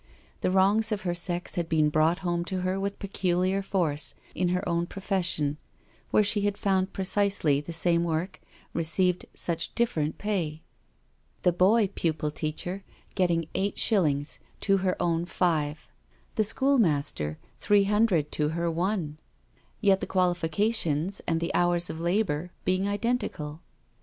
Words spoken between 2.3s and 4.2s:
to her with peculiar force